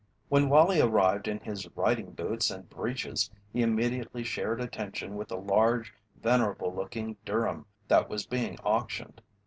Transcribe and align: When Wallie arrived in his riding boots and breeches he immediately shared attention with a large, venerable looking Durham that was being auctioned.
When 0.29 0.49
Wallie 0.49 0.81
arrived 0.81 1.27
in 1.27 1.41
his 1.41 1.69
riding 1.77 2.13
boots 2.13 2.49
and 2.49 2.67
breeches 2.67 3.29
he 3.53 3.61
immediately 3.61 4.23
shared 4.23 4.59
attention 4.59 5.15
with 5.15 5.31
a 5.31 5.35
large, 5.35 5.93
venerable 6.19 6.73
looking 6.73 7.17
Durham 7.23 7.67
that 7.87 8.09
was 8.09 8.25
being 8.25 8.59
auctioned. 8.61 9.21